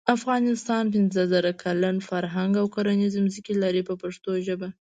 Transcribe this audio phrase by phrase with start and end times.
[0.17, 4.69] افغانستان پنځه زره کلن فرهنګ او کرنیزې ځمکې لري په پښتو ژبه.